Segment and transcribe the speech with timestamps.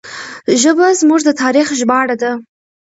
[0.61, 2.31] ژبه زموږ د تاریخ ژباړه ده.